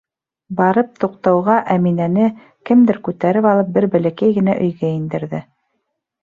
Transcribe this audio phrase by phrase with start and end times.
[0.59, 2.29] Барып туҡтауға, Әминәне,
[2.69, 5.45] кемдер күтәреп алып, бер бәләкәй генә өйгә индерҙе.